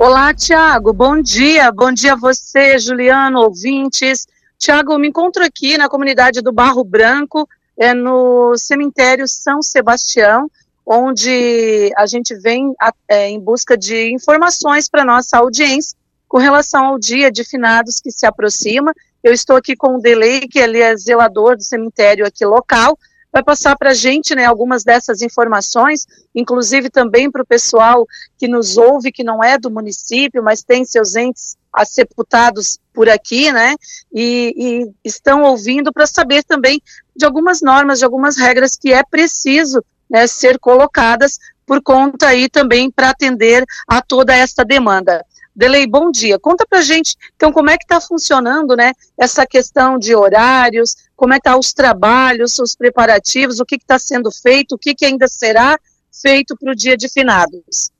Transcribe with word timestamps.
Olá, 0.00 0.32
Tiago, 0.32 0.92
bom 0.92 1.20
dia. 1.20 1.72
Bom 1.72 1.90
dia 1.90 2.12
a 2.12 2.16
você, 2.16 2.78
Juliano, 2.78 3.40
ouvintes. 3.40 4.28
Tiago, 4.56 4.96
me 4.96 5.08
encontro 5.08 5.44
aqui 5.44 5.76
na 5.76 5.88
comunidade 5.88 6.40
do 6.40 6.52
Barro 6.52 6.84
Branco, 6.84 7.48
é, 7.76 7.92
no 7.92 8.56
cemitério 8.56 9.26
São 9.26 9.60
Sebastião, 9.60 10.48
onde 10.86 11.92
a 11.96 12.06
gente 12.06 12.32
vem 12.36 12.72
é, 13.08 13.28
em 13.28 13.40
busca 13.40 13.76
de 13.76 14.14
informações 14.14 14.88
para 14.88 15.04
nossa 15.04 15.36
audiência 15.36 15.98
com 16.28 16.38
relação 16.38 16.84
ao 16.84 16.96
dia 16.96 17.28
de 17.28 17.42
finados 17.42 17.96
que 18.00 18.12
se 18.12 18.24
aproxima. 18.24 18.94
Eu 19.20 19.32
estou 19.32 19.56
aqui 19.56 19.74
com 19.74 19.96
o 19.96 20.00
Delei, 20.00 20.46
que 20.46 20.60
ele 20.60 20.78
é 20.78 20.96
zelador 20.96 21.56
do 21.56 21.64
cemitério 21.64 22.24
aqui 22.24 22.46
local, 22.46 22.96
vai 23.32 23.42
passar 23.42 23.76
para 23.76 23.90
a 23.90 23.94
gente 23.94 24.34
né, 24.34 24.44
algumas 24.44 24.84
dessas 24.84 25.22
informações, 25.22 26.06
inclusive 26.34 26.90
também 26.90 27.30
para 27.30 27.42
o 27.42 27.46
pessoal 27.46 28.06
que 28.38 28.48
nos 28.48 28.76
ouve, 28.76 29.12
que 29.12 29.22
não 29.22 29.42
é 29.42 29.58
do 29.58 29.70
município, 29.70 30.42
mas 30.42 30.62
tem 30.62 30.84
seus 30.84 31.14
entes 31.14 31.56
sepultados 31.86 32.78
por 32.92 33.08
aqui, 33.08 33.52
né? 33.52 33.76
E, 34.12 34.54
e 34.56 34.90
estão 35.04 35.42
ouvindo 35.42 35.92
para 35.92 36.06
saber 36.06 36.42
também 36.42 36.82
de 37.14 37.24
algumas 37.24 37.60
normas, 37.60 37.98
de 37.98 38.04
algumas 38.04 38.36
regras 38.36 38.74
que 38.74 38.92
é 38.92 39.02
preciso 39.08 39.84
né, 40.10 40.26
ser 40.26 40.58
colocadas 40.58 41.38
por 41.66 41.82
conta 41.82 42.28
aí 42.28 42.48
também 42.48 42.90
para 42.90 43.10
atender 43.10 43.64
a 43.86 44.00
toda 44.00 44.34
esta 44.34 44.64
demanda. 44.64 45.24
Delei, 45.58 45.88
bom 45.88 46.12
dia. 46.12 46.38
Conta 46.38 46.64
pra 46.64 46.82
gente, 46.82 47.16
então, 47.34 47.52
como 47.52 47.68
é 47.68 47.76
que 47.76 47.82
está 47.82 48.00
funcionando, 48.00 48.76
né, 48.76 48.92
essa 49.18 49.44
questão 49.44 49.98
de 49.98 50.14
horários, 50.14 50.94
como 51.16 51.34
é 51.34 51.38
que 51.38 51.42
tá 51.42 51.58
os 51.58 51.72
trabalhos, 51.72 52.60
os 52.60 52.76
preparativos, 52.76 53.58
o 53.58 53.64
que 53.64 53.74
está 53.74 53.98
sendo 53.98 54.30
feito, 54.30 54.76
o 54.76 54.78
que, 54.78 54.94
que 54.94 55.04
ainda 55.04 55.26
será 55.26 55.76
feito 56.12 56.56
para 56.56 56.70
o 56.70 56.76
dia 56.76 56.96
de 56.96 57.08
finados. 57.08 57.90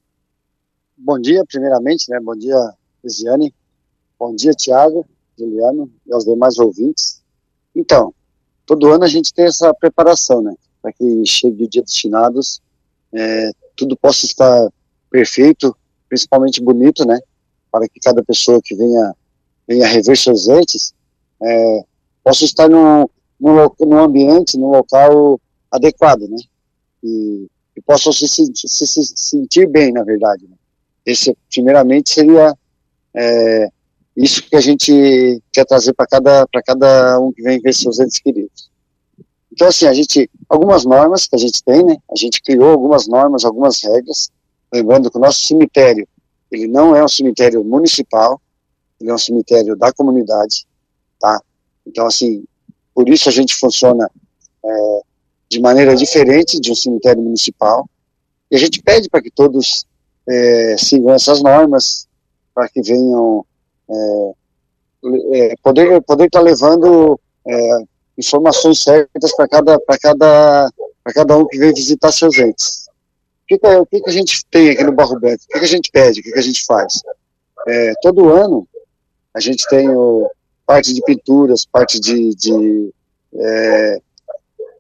Bom 0.97 1.19
dia, 1.19 1.45
primeiramente, 1.45 2.09
né, 2.09 2.21
bom 2.21 2.37
dia, 2.37 2.57
Lisiane, 3.03 3.53
bom 4.17 4.33
dia, 4.37 4.53
Tiago, 4.53 5.05
Juliano 5.37 5.91
e 6.06 6.12
aos 6.12 6.25
demais 6.25 6.61
ouvintes. 6.61 7.20
Então, 7.75 8.15
todo 8.65 8.93
ano 8.93 9.03
a 9.03 9.09
gente 9.09 9.34
tem 9.34 9.47
essa 9.47 9.75
preparação, 9.75 10.43
né, 10.43 10.55
para 10.81 10.93
que 10.93 11.27
chegue 11.27 11.65
o 11.65 11.69
dia 11.69 11.83
dos 11.83 11.97
finados, 11.97 12.62
é, 13.12 13.50
tudo 13.75 13.97
possa 13.97 14.27
estar 14.27 14.69
perfeito, 15.11 15.77
principalmente 16.09 16.62
bonito, 16.62 17.05
né, 17.05 17.19
para 17.70 17.88
que 17.88 18.00
cada 18.00 18.22
pessoa 18.22 18.61
que 18.62 18.74
venha, 18.74 19.14
venha 19.66 19.86
rever 19.86 20.16
seus 20.16 20.48
entes 20.48 20.92
é, 21.42 21.84
possa 22.25 22.44
estar 22.44 22.69
num, 22.69 23.06
num, 23.41 23.70
num 23.80 23.98
ambiente, 23.98 24.58
num 24.58 24.70
local 24.70 25.41
adequado, 25.70 26.22
né? 26.28 26.38
E, 27.02 27.47
e 27.77 27.80
possam 27.83 28.12
se, 28.12 28.27
sentir, 28.28 28.69
se, 28.69 28.86
se 28.86 29.05
sentir 29.16 29.69
bem, 29.69 29.92
na 29.92 30.02
verdade. 30.02 30.44
Né? 30.48 30.56
Esse, 31.06 31.36
primeiramente, 31.50 32.10
seria 32.10 32.55
é, 33.14 33.69
isso 34.16 34.42
que 34.42 34.56
a 34.56 34.60
gente 34.60 35.41
quer 35.53 35.64
trazer 35.64 35.92
para 35.92 36.06
cada, 36.06 36.47
cada 36.64 37.20
um 37.20 37.32
que 37.32 37.42
vem 37.42 37.60
ver 37.60 37.72
seus 37.72 38.00
entes 38.00 38.19
queridos. 38.19 38.69
Então, 39.53 39.69
assim, 39.69 39.86
a 39.86 39.92
gente, 39.92 40.28
algumas 40.48 40.84
normas 40.84 41.27
que 41.27 41.36
a 41.36 41.38
gente 41.38 41.62
tem, 41.64 41.84
né? 41.84 41.97
A 42.10 42.16
gente 42.16 42.42
criou 42.42 42.70
algumas 42.70 43.06
normas, 43.08 43.44
algumas 43.44 43.82
regras, 43.82 44.30
lembrando 44.72 45.10
que 45.10 45.16
o 45.16 45.20
nosso 45.20 45.41
cemitério, 45.41 46.06
ele 46.50 46.66
não 46.66 46.94
é 46.94 47.04
um 47.04 47.08
cemitério 47.08 47.62
municipal, 47.62 48.41
ele 49.00 49.10
é 49.10 49.14
um 49.14 49.18
cemitério 49.18 49.77
da 49.77 49.92
comunidade, 49.92 50.66
tá? 51.20 51.41
Então, 51.86 52.06
assim, 52.06 52.44
por 52.94 53.08
isso 53.08 53.28
a 53.28 53.32
gente 53.32 53.54
funciona 53.54 54.10
é, 54.64 55.00
de 55.48 55.60
maneira 55.60 55.94
diferente 55.94 56.60
de 56.60 56.72
um 56.72 56.74
cemitério 56.74 57.22
municipal. 57.22 57.88
E 58.50 58.56
a 58.56 58.58
gente 58.58 58.82
pede 58.82 59.08
para 59.08 59.22
que 59.22 59.30
todos 59.30 59.86
é, 60.26 60.76
sigam 60.78 61.12
essas 61.14 61.42
normas, 61.42 62.06
para 62.54 62.69
que 62.69 62.82
venham 62.82 63.44
é, 63.88 64.32
é 65.32 65.54
poder 65.62 66.02
poder 66.02 66.26
estar 66.26 66.41
tá 66.41 66.44
levando 66.44 67.20
é, 67.46 67.78
informações 68.16 68.82
certas 68.82 69.34
para 69.36 69.48
cada 69.48 69.78
para 69.80 69.98
cada 69.98 70.72
para 71.04 71.12
cada 71.14 71.37
um 71.38 71.47
que 71.47 71.56
vem 71.56 71.72
visitar 71.72 72.10
seus 72.10 72.37
entes 72.38 72.88
que, 73.48 73.59
que, 73.59 73.66
o 73.66 73.86
que, 73.86 74.00
que 74.00 74.10
a 74.10 74.12
gente 74.12 74.44
tem 74.50 74.70
aqui 74.70 74.84
no 74.84 74.92
Barro 74.92 75.19
Branco? 75.19 75.42
O 75.44 75.53
que, 75.53 75.59
que 75.59 75.64
a 75.64 75.69
gente 75.69 75.91
pede? 75.91 76.20
O 76.20 76.22
que, 76.22 76.32
que 76.32 76.38
a 76.38 76.42
gente 76.42 76.64
faz? 76.66 77.00
É, 77.66 77.94
todo 78.03 78.32
ano 78.32 78.69
a 79.34 79.41
gente 79.41 79.66
tem 79.69 79.88
o, 79.88 80.31
parte 80.66 80.92
de 80.92 81.00
pinturas, 81.03 81.64
parte 81.64 81.98
de, 81.98 82.34
de 82.34 82.92
é, 83.34 84.00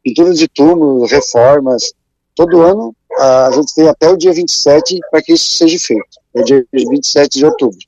pinturas 0.04 0.38
de 0.38 0.46
túmulo, 0.46 1.06
reformas. 1.06 1.94
Todo 2.34 2.60
ano 2.60 2.94
a 3.18 3.50
gente 3.52 3.74
tem 3.74 3.88
até 3.88 4.08
o 4.10 4.16
dia 4.16 4.32
27 4.32 4.98
para 5.10 5.22
que 5.22 5.32
isso 5.32 5.50
seja 5.50 5.78
feito, 5.78 6.20
é 6.34 6.40
o 6.40 6.44
dia 6.44 6.66
27 6.72 7.38
de 7.38 7.46
outubro. 7.46 7.78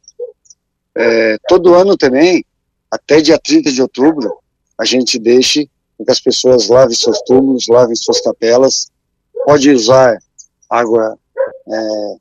É, 0.94 1.36
todo 1.46 1.74
ano 1.74 1.96
também, 1.96 2.44
até 2.90 3.20
dia 3.20 3.38
30 3.38 3.70
de 3.70 3.82
outubro, 3.82 4.38
a 4.78 4.84
gente 4.86 5.18
deixe 5.18 5.66
que 6.04 6.10
as 6.10 6.20
pessoas 6.20 6.68
lavem 6.68 6.96
seus 6.96 7.20
túmulos, 7.26 7.66
lavem 7.68 7.94
suas 7.94 8.20
capelas, 8.22 8.90
pode 9.44 9.70
usar 9.70 10.18
água 10.70 11.18
é, 11.68 12.16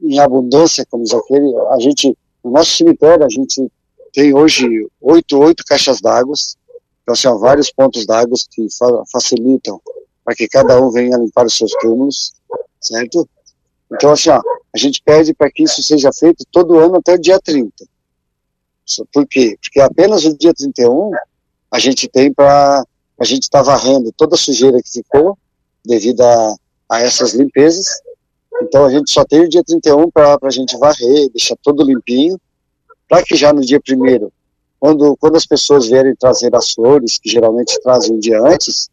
em 0.00 0.18
abundância, 0.18 0.86
como 0.88 1.04
diz 1.04 1.12
aquele. 1.12 1.54
A 1.70 1.78
gente, 1.80 2.16
no 2.42 2.52
nosso 2.52 2.76
cemitério, 2.76 3.24
a 3.24 3.28
gente 3.28 3.70
tem 4.12 4.34
hoje 4.34 4.66
oito, 5.00 5.38
oito 5.38 5.64
caixas 5.66 6.00
d'água, 6.00 6.34
então 7.02 7.14
são 7.14 7.38
vários 7.38 7.70
pontos 7.70 8.06
d'água 8.06 8.36
que 8.50 8.66
fa 8.78 9.02
facilitam 9.10 9.80
para 10.24 10.34
que 10.34 10.48
cada 10.48 10.80
um 10.80 10.90
venha 10.90 11.18
limpar 11.18 11.44
os 11.44 11.56
seus 11.56 11.72
túmulos, 11.80 12.32
certo? 12.80 13.28
Então, 13.92 14.12
assim, 14.12 14.30
ó, 14.30 14.40
a 14.74 14.78
gente 14.78 15.02
pede 15.04 15.34
para 15.34 15.50
que 15.50 15.64
isso 15.64 15.82
seja 15.82 16.10
feito 16.12 16.44
todo 16.50 16.78
ano 16.78 16.96
até 16.96 17.14
o 17.14 17.20
dia 17.20 17.38
30. 17.38 17.70
Por 19.12 19.26
quê? 19.26 19.58
Porque 19.60 19.80
apenas 19.80 20.24
o 20.24 20.36
dia 20.36 20.54
31 20.54 21.10
a 21.70 21.78
gente 21.78 22.08
tem 22.08 22.32
para 22.32 22.84
a 23.18 23.24
gente 23.24 23.44
estar 23.44 23.62
tá 23.62 23.64
varrendo 23.64 24.12
toda 24.12 24.34
a 24.34 24.38
sujeira 24.38 24.82
que 24.82 24.90
ficou 24.90 25.38
devido 25.84 26.22
a 26.22 26.56
a 26.94 27.00
essas 27.00 27.32
limpezas. 27.32 27.86
Então 28.62 28.84
a 28.84 28.90
gente 28.90 29.10
só 29.10 29.24
tem 29.24 29.40
o 29.40 29.48
dia 29.48 29.62
31 29.64 30.10
para 30.10 30.38
a 30.42 30.50
gente 30.50 30.76
varrer, 30.78 31.28
deixar 31.30 31.56
tudo 31.62 31.84
limpinho, 31.84 32.38
para 33.08 33.22
que 33.22 33.36
já 33.36 33.52
no 33.52 33.60
dia 33.60 33.80
primeiro, 33.80 34.32
quando, 34.78 35.16
quando 35.16 35.36
as 35.36 35.46
pessoas 35.46 35.86
vierem 35.86 36.14
trazer 36.14 36.54
as 36.54 36.70
flores, 36.70 37.18
que 37.18 37.30
geralmente 37.30 37.80
trazem 37.82 38.16
um 38.16 38.18
dia 38.18 38.40
antes, 38.40 38.88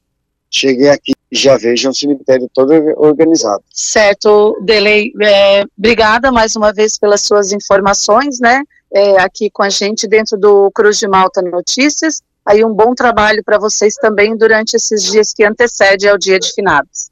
cheguem 0.50 0.90
aqui 0.90 1.14
e 1.32 1.36
já 1.38 1.58
vejam 1.58 1.92
o 1.92 1.96
cemitério 1.96 2.50
todo 2.54 2.74
organizado. 2.98 3.64
Certo, 3.74 4.58
Delei, 4.64 5.14
é, 5.22 5.64
obrigada 5.78 6.32
mais 6.32 6.56
uma 6.56 6.74
vez 6.74 6.98
pelas 6.98 7.22
suas 7.22 7.52
informações, 7.52 8.40
né, 8.40 8.64
é, 8.94 9.20
aqui 9.20 9.50
com 9.50 9.64
a 9.64 9.70
gente 9.70 10.08
dentro 10.08 10.38
do 10.38 10.70
Cruz 10.72 10.98
de 10.98 11.08
Malta 11.08 11.42
Notícias, 11.42 12.22
aí 12.46 12.66
um 12.66 12.74
bom 12.74 12.94
trabalho 12.94 13.44
para 13.44 13.58
vocês 13.58 13.96
também 13.96 14.36
durante 14.36 14.76
esses 14.76 15.04
dias 15.04 15.34
que 15.34 15.44
antecedem 15.44 16.10
ao 16.10 16.18
dia 16.18 16.40
de 16.40 16.52
finados. 16.54 17.11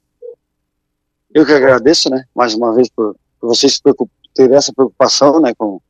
Eu 1.32 1.46
que 1.46 1.52
agradeço, 1.52 2.10
né, 2.10 2.24
mais 2.34 2.54
uma 2.54 2.74
vez 2.74 2.88
por, 2.88 3.14
por 3.40 3.48
vocês 3.48 3.80
terem 4.34 4.56
essa 4.56 4.72
preocupação, 4.72 5.40
né, 5.40 5.52
com, 5.56 5.80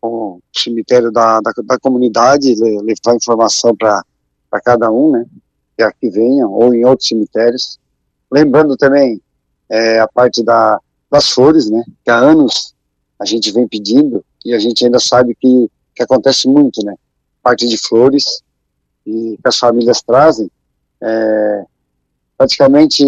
com 0.00 0.08
o 0.08 0.42
cemitério 0.54 1.10
da, 1.10 1.40
da, 1.40 1.52
da 1.64 1.78
comunidade, 1.78 2.54
levar 2.54 3.16
informação 3.16 3.74
para 3.74 4.04
cada 4.64 4.90
um, 4.90 5.10
né, 5.10 5.26
que 5.76 5.82
aqui 5.82 6.08
venham, 6.08 6.52
ou 6.52 6.72
em 6.72 6.84
outros 6.84 7.08
cemitérios. 7.08 7.80
Lembrando 8.30 8.76
também 8.76 9.20
é, 9.68 9.98
a 9.98 10.06
parte 10.06 10.44
da, 10.44 10.80
das 11.10 11.30
flores, 11.30 11.68
né, 11.68 11.82
que 12.04 12.10
há 12.10 12.18
anos 12.18 12.72
a 13.18 13.24
gente 13.24 13.50
vem 13.50 13.66
pedindo 13.66 14.24
e 14.44 14.54
a 14.54 14.58
gente 14.58 14.84
ainda 14.84 15.00
sabe 15.00 15.34
que, 15.34 15.68
que 15.96 16.02
acontece 16.02 16.46
muito, 16.46 16.84
né, 16.84 16.94
parte 17.42 17.66
de 17.66 17.76
flores 17.76 18.40
e 19.04 19.36
que 19.36 19.48
as 19.48 19.58
famílias 19.58 20.00
trazem, 20.00 20.48
é, 21.00 21.64
praticamente 22.38 23.04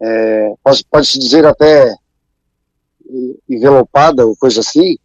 é, 0.00 0.54
pode, 0.62 0.84
pode 0.90 1.06
se 1.06 1.18
dizer 1.18 1.46
até 1.46 1.94
envelopada 3.48 4.26
ou 4.26 4.36
coisa 4.36 4.60
assim, 4.60 4.96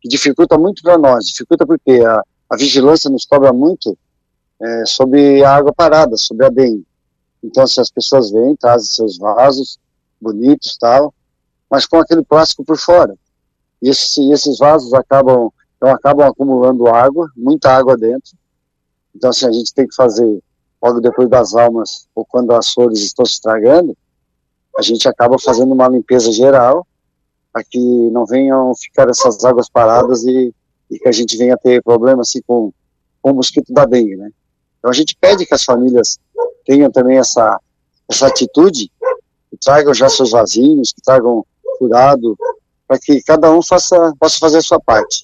que 0.00 0.08
dificulta 0.08 0.58
muito 0.58 0.82
para 0.82 0.98
nós. 0.98 1.26
Dificulta 1.26 1.66
porque 1.66 1.92
a, 2.04 2.22
a, 2.50 2.56
vigilância 2.56 3.10
nos 3.10 3.24
cobra 3.24 3.52
muito 3.52 3.96
é, 4.60 4.86
sobre 4.86 5.42
a 5.44 5.54
água 5.54 5.72
parada, 5.72 6.16
sobre 6.16 6.46
a 6.46 6.48
dengue. 6.48 6.86
Então, 7.42 7.66
se 7.66 7.80
as 7.80 7.90
pessoas 7.90 8.30
vêm, 8.30 8.56
trazem 8.56 8.88
seus 8.88 9.18
vasos 9.18 9.78
bonitos 10.20 10.76
tal, 10.78 11.14
mas 11.70 11.86
com 11.86 11.98
aquele 11.98 12.22
plástico 12.22 12.64
por 12.64 12.78
fora. 12.78 13.14
E 13.82 13.90
esse, 13.90 14.30
esses 14.30 14.58
vasos 14.58 14.92
acabam, 14.94 15.50
então, 15.76 15.90
acabam 15.90 16.26
acumulando 16.26 16.88
água, 16.88 17.30
muita 17.36 17.70
água 17.70 17.96
dentro. 17.96 18.32
Então, 19.14 19.30
assim, 19.30 19.46
a 19.46 19.52
gente 19.52 19.72
tem 19.72 19.86
que 19.86 19.94
fazer, 19.94 20.40
logo 20.82 21.00
depois 21.00 21.28
das 21.28 21.54
almas, 21.54 22.08
ou 22.14 22.24
quando 22.24 22.52
as 22.52 22.72
flores 22.72 23.00
estão 23.00 23.24
se 23.24 23.34
estragando, 23.34 23.96
a 24.76 24.82
gente 24.82 25.08
acaba 25.08 25.38
fazendo 25.38 25.72
uma 25.72 25.88
limpeza 25.88 26.30
geral 26.30 26.86
para 27.52 27.64
que 27.64 27.78
não 28.10 28.26
venham 28.26 28.74
ficar 28.74 29.08
essas 29.08 29.44
águas 29.44 29.68
paradas 29.68 30.24
e, 30.24 30.54
e 30.90 30.98
que 30.98 31.08
a 31.08 31.12
gente 31.12 31.36
venha 31.36 31.56
ter 31.56 31.82
problema 31.82 32.22
assim 32.22 32.40
com, 32.46 32.72
o 33.22 33.32
mosquito 33.32 33.72
da 33.72 33.84
dengue, 33.84 34.16
né? 34.16 34.30
Então 34.78 34.90
a 34.90 34.94
gente 34.94 35.16
pede 35.20 35.44
que 35.44 35.54
as 35.54 35.64
famílias 35.64 36.18
tenham 36.64 36.90
também 36.90 37.18
essa, 37.18 37.58
essa 38.08 38.26
atitude, 38.26 38.90
que 39.50 39.56
tragam 39.56 39.92
já 39.94 40.08
seus 40.08 40.30
vasinhos, 40.30 40.92
que 40.92 41.02
tragam 41.02 41.44
furado, 41.78 42.36
para 42.86 42.98
que 42.98 43.20
cada 43.22 43.50
um 43.50 43.62
faça, 43.62 44.12
possa 44.18 44.38
fazer 44.38 44.58
a 44.58 44.62
sua 44.62 44.80
parte. 44.80 45.22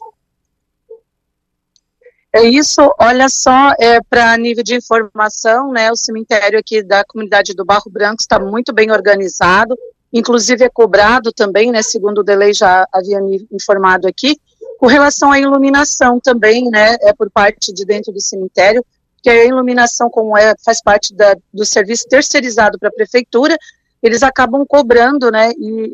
É 2.34 2.44
isso, 2.44 2.80
olha 2.98 3.28
só, 3.28 3.74
é, 3.78 4.00
para 4.08 4.38
nível 4.38 4.64
de 4.64 4.74
informação, 4.74 5.70
né, 5.70 5.92
o 5.92 5.96
cemitério 5.96 6.58
aqui 6.58 6.82
da 6.82 7.04
comunidade 7.04 7.52
do 7.52 7.62
Barro 7.62 7.90
Branco 7.90 8.22
está 8.22 8.40
muito 8.40 8.72
bem 8.72 8.90
organizado, 8.90 9.76
inclusive 10.10 10.64
é 10.64 10.70
cobrado 10.70 11.30
também, 11.30 11.70
né, 11.70 11.82
segundo 11.82 12.18
o 12.18 12.22
Delei 12.22 12.54
já 12.54 12.88
havia 12.90 13.20
me 13.20 13.46
informado 13.52 14.08
aqui, 14.08 14.40
com 14.78 14.86
relação 14.86 15.30
à 15.30 15.38
iluminação 15.38 16.18
também, 16.18 16.70
né, 16.70 16.96
é 17.02 17.12
por 17.12 17.30
parte 17.30 17.70
de 17.70 17.84
dentro 17.84 18.10
do 18.10 18.20
cemitério, 18.20 18.82
que 19.22 19.28
a 19.28 19.44
iluminação, 19.44 20.08
como 20.08 20.36
é, 20.36 20.54
faz 20.64 20.82
parte 20.82 21.14
da, 21.14 21.36
do 21.52 21.66
serviço 21.66 22.08
terceirizado 22.08 22.78
para 22.78 22.88
a 22.88 22.92
prefeitura, 22.92 23.58
eles 24.02 24.22
acabam 24.22 24.64
cobrando, 24.66 25.30
né, 25.30 25.52
e, 25.58 25.92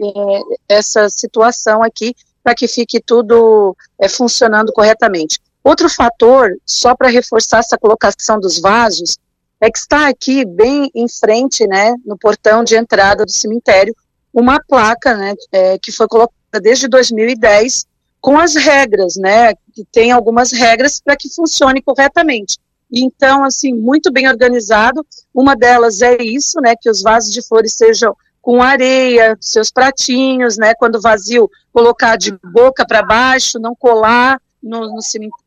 é, 0.68 0.76
essa 0.76 1.10
situação 1.10 1.82
aqui 1.82 2.14
para 2.44 2.54
que 2.54 2.68
fique 2.68 3.00
tudo 3.00 3.76
é, 3.98 4.08
funcionando 4.08 4.72
corretamente. 4.72 5.40
Outro 5.62 5.88
fator, 5.88 6.56
só 6.64 6.94
para 6.94 7.08
reforçar 7.08 7.58
essa 7.58 7.76
colocação 7.76 8.38
dos 8.40 8.60
vasos, 8.60 9.18
é 9.60 9.70
que 9.70 9.78
está 9.78 10.08
aqui 10.08 10.44
bem 10.44 10.90
em 10.94 11.08
frente, 11.08 11.66
né, 11.66 11.94
no 12.04 12.16
portão 12.16 12.62
de 12.62 12.76
entrada 12.76 13.24
do 13.24 13.30
cemitério, 13.30 13.94
uma 14.32 14.60
placa, 14.62 15.14
né, 15.16 15.34
é, 15.50 15.78
que 15.78 15.90
foi 15.90 16.06
colocada 16.06 16.60
desde 16.62 16.86
2010 16.88 17.86
com 18.20 18.38
as 18.38 18.54
regras, 18.54 19.16
né, 19.16 19.54
que 19.74 19.84
tem 19.90 20.12
algumas 20.12 20.52
regras 20.52 21.00
para 21.00 21.16
que 21.16 21.28
funcione 21.28 21.82
corretamente. 21.82 22.58
Então, 22.90 23.44
assim, 23.44 23.72
muito 23.72 24.10
bem 24.10 24.28
organizado. 24.28 25.06
Uma 25.34 25.54
delas 25.54 26.00
é 26.00 26.16
isso, 26.22 26.60
né, 26.60 26.74
que 26.80 26.88
os 26.88 27.02
vasos 27.02 27.32
de 27.32 27.46
flores 27.46 27.74
sejam 27.74 28.16
com 28.40 28.62
areia, 28.62 29.36
seus 29.40 29.70
pratinhos, 29.70 30.56
né, 30.56 30.72
quando 30.74 31.00
vazio, 31.00 31.50
colocar 31.72 32.16
de 32.16 32.32
boca 32.42 32.86
para 32.86 33.02
baixo, 33.02 33.58
não 33.58 33.74
colar 33.74 34.40
no, 34.62 34.80
no, 34.86 34.98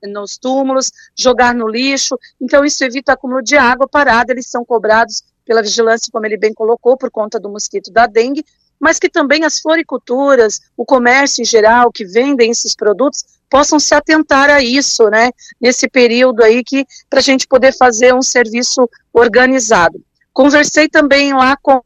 nos 0.07 0.37
túmulos, 0.37 0.91
jogar 1.17 1.53
no 1.53 1.67
lixo. 1.67 2.17
Então, 2.39 2.63
isso 2.63 2.83
evita 2.83 3.13
acúmulo 3.13 3.41
de 3.41 3.57
água 3.57 3.87
parada. 3.87 4.31
Eles 4.31 4.47
são 4.47 4.63
cobrados 4.65 5.23
pela 5.45 5.61
vigilância, 5.61 6.09
como 6.11 6.25
ele 6.25 6.37
bem 6.37 6.53
colocou, 6.53 6.97
por 6.97 7.11
conta 7.11 7.39
do 7.39 7.49
mosquito 7.49 7.91
da 7.91 8.07
dengue, 8.07 8.45
mas 8.79 8.97
que 8.97 9.09
também 9.09 9.43
as 9.43 9.59
floriculturas, 9.59 10.59
o 10.75 10.85
comércio 10.85 11.41
em 11.41 11.45
geral, 11.45 11.91
que 11.91 12.05
vendem 12.05 12.49
esses 12.49 12.75
produtos, 12.75 13.23
possam 13.49 13.79
se 13.79 13.93
atentar 13.93 14.49
a 14.49 14.63
isso, 14.63 15.09
né, 15.09 15.29
nesse 15.59 15.89
período 15.89 16.41
aí 16.41 16.63
que 16.63 16.85
para 17.09 17.19
a 17.19 17.23
gente 17.23 17.45
poder 17.45 17.75
fazer 17.77 18.13
um 18.13 18.21
serviço 18.21 18.89
organizado. 19.13 20.01
Conversei 20.33 20.87
também 20.87 21.33
lá 21.33 21.57
com 21.61 21.81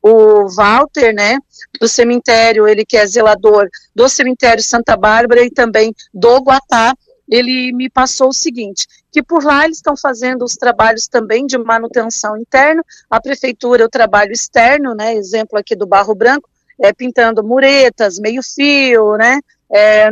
o 0.00 0.48
Walter, 0.48 1.12
né, 1.12 1.38
do 1.80 1.88
cemitério, 1.88 2.68
ele 2.68 2.84
que 2.84 2.96
é 2.96 3.04
zelador 3.04 3.68
do 3.94 4.08
cemitério 4.08 4.62
Santa 4.62 4.96
Bárbara 4.96 5.44
e 5.44 5.50
também 5.50 5.92
do 6.12 6.36
Guatá, 6.38 6.94
ele 7.28 7.72
me 7.72 7.90
passou 7.90 8.28
o 8.28 8.34
seguinte, 8.34 8.86
que 9.10 9.22
por 9.22 9.42
lá 9.42 9.64
eles 9.64 9.78
estão 9.78 9.96
fazendo 9.96 10.44
os 10.44 10.54
trabalhos 10.54 11.08
também 11.08 11.46
de 11.46 11.58
manutenção 11.58 12.36
interna, 12.36 12.84
a 13.10 13.20
prefeitura 13.20 13.86
o 13.86 13.88
trabalho 13.88 14.32
externo, 14.32 14.94
né, 14.94 15.14
exemplo 15.14 15.58
aqui 15.58 15.74
do 15.74 15.86
Barro 15.86 16.14
Branco, 16.14 16.48
é, 16.80 16.92
pintando 16.92 17.42
muretas, 17.42 18.18
meio 18.18 18.42
fio, 18.42 19.16
né, 19.16 19.40
é, 19.72 20.10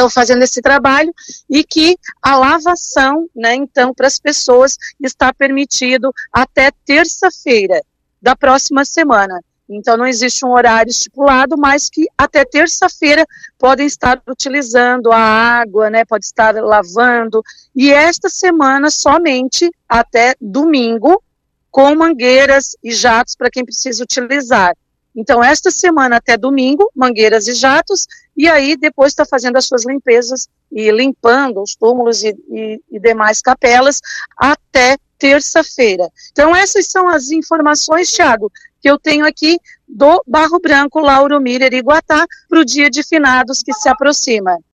estão 0.00 0.08
fazendo 0.08 0.42
esse 0.42 0.62
trabalho 0.62 1.12
e 1.48 1.62
que 1.62 1.96
a 2.22 2.36
lavação, 2.36 3.28
né, 3.36 3.54
então, 3.54 3.92
para 3.92 4.06
as 4.06 4.18
pessoas 4.18 4.76
está 4.98 5.32
permitido 5.32 6.12
até 6.32 6.70
terça-feira 6.86 7.82
da 8.22 8.34
próxima 8.34 8.84
semana. 8.84 9.40
Então, 9.68 9.96
não 9.96 10.06
existe 10.06 10.44
um 10.44 10.50
horário 10.50 10.90
estipulado, 10.90 11.56
mas 11.56 11.88
que 11.88 12.06
até 12.18 12.44
terça-feira 12.44 13.24
podem 13.56 13.86
estar 13.86 14.20
utilizando 14.26 15.12
a 15.12 15.18
água, 15.18 15.88
né, 15.88 16.04
pode 16.04 16.24
estar 16.24 16.54
lavando. 16.56 17.42
E 17.76 17.92
esta 17.92 18.28
semana, 18.28 18.90
somente 18.90 19.70
até 19.88 20.34
domingo, 20.40 21.22
com 21.70 21.94
mangueiras 21.94 22.76
e 22.82 22.92
jatos 22.92 23.36
para 23.36 23.50
quem 23.50 23.64
precisa 23.64 24.02
utilizar. 24.02 24.74
Então, 25.14 25.42
esta 25.42 25.70
semana 25.70 26.16
até 26.16 26.36
domingo, 26.36 26.90
mangueiras 26.94 27.48
e 27.48 27.54
jatos, 27.54 28.06
e 28.36 28.48
aí 28.48 28.76
depois 28.76 29.12
está 29.12 29.24
fazendo 29.24 29.56
as 29.56 29.66
suas 29.66 29.84
limpezas 29.84 30.48
e 30.70 30.90
limpando 30.90 31.62
os 31.62 31.74
túmulos 31.74 32.22
e, 32.22 32.34
e, 32.48 32.80
e 32.90 33.00
demais 33.00 33.42
capelas 33.42 34.00
até 34.36 34.96
terça-feira. 35.18 36.08
Então, 36.32 36.54
essas 36.54 36.86
são 36.86 37.08
as 37.08 37.30
informações, 37.30 38.10
Tiago, 38.12 38.50
que 38.80 38.88
eu 38.88 38.98
tenho 38.98 39.26
aqui 39.26 39.58
do 39.86 40.22
Barro 40.26 40.58
Branco, 40.60 41.00
Lauro 41.00 41.40
Miller 41.40 41.74
e 41.74 41.80
Guatá, 41.80 42.26
para 42.48 42.60
o 42.60 42.64
dia 42.64 42.88
de 42.88 43.02
finados 43.02 43.62
que 43.62 43.72
se 43.74 43.88
aproxima. 43.88 44.56